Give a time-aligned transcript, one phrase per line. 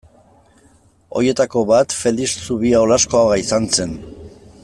[1.19, 3.97] Horietako bat Felix Zubia Olaskoaga izan zen.